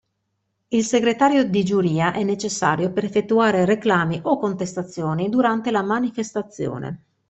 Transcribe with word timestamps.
Il 0.69 0.83
segretario 0.83 1.47
di 1.47 1.63
giuria 1.63 2.11
è 2.11 2.23
necessario 2.23 2.91
per 2.91 3.03
effettuare 3.03 3.65
reclami 3.65 4.19
o 4.23 4.39
contestazioni 4.39 5.29
durante 5.29 5.69
la 5.69 5.83
manifestazione. 5.83 7.03